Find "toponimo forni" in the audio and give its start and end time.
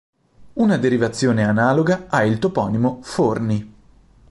2.39-3.71